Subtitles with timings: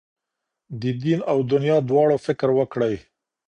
[0.81, 2.95] د دین او دنیا دواړو فکر وکړئ.